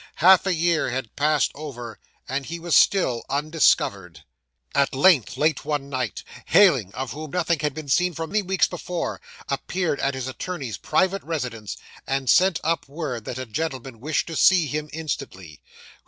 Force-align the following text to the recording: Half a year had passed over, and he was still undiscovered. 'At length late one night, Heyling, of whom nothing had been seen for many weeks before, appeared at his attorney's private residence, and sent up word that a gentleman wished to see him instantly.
Half 0.15 0.47
a 0.47 0.53
year 0.55 0.89
had 0.89 1.15
passed 1.15 1.51
over, 1.53 1.99
and 2.27 2.47
he 2.47 2.59
was 2.59 2.75
still 2.75 3.21
undiscovered. 3.29 4.23
'At 4.73 4.95
length 4.95 5.37
late 5.37 5.63
one 5.63 5.89
night, 5.91 6.23
Heyling, 6.47 6.91
of 6.95 7.11
whom 7.11 7.29
nothing 7.29 7.59
had 7.59 7.75
been 7.75 7.87
seen 7.87 8.15
for 8.15 8.25
many 8.25 8.41
weeks 8.41 8.67
before, 8.67 9.21
appeared 9.47 9.99
at 9.99 10.15
his 10.15 10.27
attorney's 10.27 10.79
private 10.79 11.21
residence, 11.21 11.77
and 12.07 12.31
sent 12.31 12.59
up 12.63 12.87
word 12.89 13.25
that 13.25 13.37
a 13.37 13.45
gentleman 13.45 13.99
wished 13.99 14.25
to 14.25 14.35
see 14.35 14.65
him 14.65 14.89
instantly. 14.91 15.61